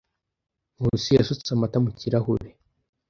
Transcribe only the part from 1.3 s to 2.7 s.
amata mu kirahure.